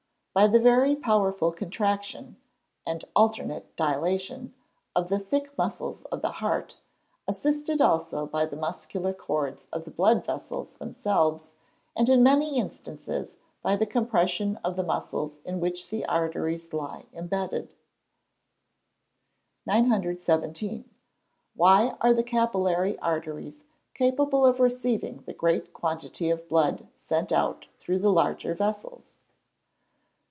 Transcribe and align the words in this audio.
_By 0.33 0.47
the 0.47 0.61
very 0.61 0.95
powerful 0.95 1.51
contraction 1.51 2.37
(and 2.87 3.03
alternate 3.17 3.75
dilation) 3.75 4.53
of 4.95 5.09
the 5.09 5.19
thick 5.19 5.57
muscles 5.57 6.05
of 6.05 6.21
the 6.21 6.31
heart, 6.31 6.77
assisted 7.27 7.81
also 7.81 8.25
by 8.27 8.45
the 8.45 8.55
muscular 8.55 9.13
cords 9.13 9.67
of 9.73 9.83
the 9.83 9.91
blood 9.91 10.23
vessels 10.23 10.75
themselves, 10.75 11.51
and 11.97 12.07
in 12.07 12.23
many 12.23 12.57
instances 12.57 13.35
by 13.61 13.75
the 13.75 13.85
compression 13.85 14.55
of 14.63 14.77
the 14.77 14.85
muscles 14.85 15.41
in 15.43 15.59
which 15.59 15.89
the 15.89 16.05
arteries 16.05 16.71
lie 16.71 17.07
embedded. 17.11 17.67
917. 19.65 20.89
_Why 21.57 21.97
are 21.99 22.13
the 22.13 22.23
capillary 22.23 22.97
arteries 22.99 23.63
capable 23.93 24.45
of 24.45 24.61
receiving 24.61 25.23
the 25.25 25.33
great 25.33 25.73
quantity 25.73 26.29
of 26.29 26.47
blood 26.47 26.87
sent 26.95 27.33
out 27.33 27.65
through 27.81 27.99
the 27.99 28.13
larger 28.13 28.55
vessels? 28.55 29.09